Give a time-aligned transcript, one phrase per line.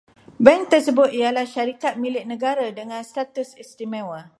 [0.45, 4.21] Bank tersebut ialah syarikat milik negara dengan status istimewa